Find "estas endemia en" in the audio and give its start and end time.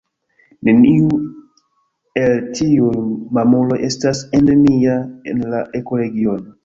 3.89-5.45